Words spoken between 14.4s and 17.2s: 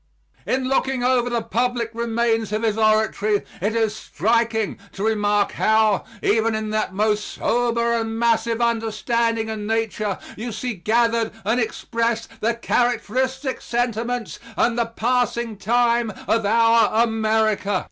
and the passing time of our